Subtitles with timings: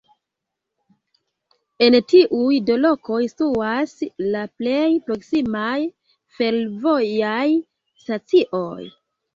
[1.87, 3.95] En tiuj du lokoj situas
[4.37, 5.79] la plej proksimaj
[6.41, 7.47] fervojaj
[8.05, 8.85] stacioj.